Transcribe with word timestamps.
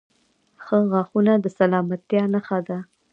•ښه 0.63 0.77
غاښونه 0.91 1.33
د 1.43 1.45
سلامتیا 1.57 2.23
نښه 2.33 2.59
ده. 2.67 2.77